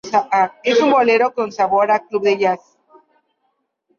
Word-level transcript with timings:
Es 0.63 0.81
un 0.81 0.89
bolero 0.89 1.31
con 1.31 1.51
sabor 1.51 1.91
a 1.91 1.99
club 1.99 2.23
de 2.23 2.35
jazz. 2.39 2.75